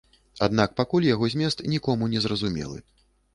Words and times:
Аднак 0.45 0.71
пакуль 0.79 1.05
яго 1.09 1.29
змест 1.33 1.61
нікому 1.75 2.09
не 2.15 2.23
зразумелы. 2.25 2.83